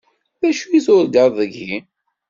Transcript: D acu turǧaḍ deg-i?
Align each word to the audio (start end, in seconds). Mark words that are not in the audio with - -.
D 0.41 0.41
acu 0.49 0.79
turǧaḍ 0.85 1.29
deg-i? 1.37 1.73